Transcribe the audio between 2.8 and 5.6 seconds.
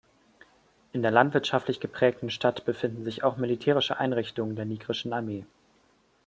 sich auch militärische Einrichtungen der nigrischen Armee.